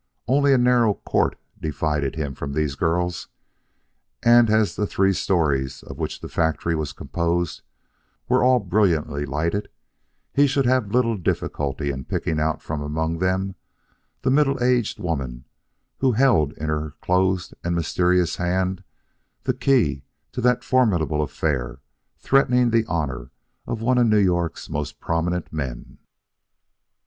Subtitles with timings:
[0.27, 3.27] Only a narrow court divided him from these girls,
[4.23, 7.61] and as the three stories of which the factory was composed
[8.27, 9.69] were all brilliantly lighted,
[10.33, 13.53] he should have little difficulty in picking out from among them
[14.23, 15.45] the middle aged woman
[15.99, 18.83] who held in her closed and mysterious hand
[19.43, 21.79] the key to that formidable affair
[22.17, 23.29] threatening the honor
[23.67, 25.99] of one of New York's most prominent men.